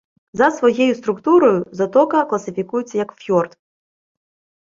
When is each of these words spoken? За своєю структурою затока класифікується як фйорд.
За 0.33 0.51
своєю 0.51 0.95
структурою 0.95 1.65
затока 1.71 2.25
класифікується 2.25 2.97
як 2.97 3.15
фйорд. 3.15 3.57